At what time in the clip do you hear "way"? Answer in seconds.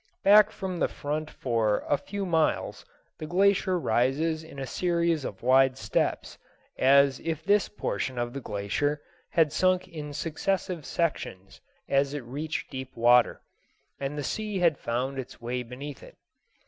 15.39-15.61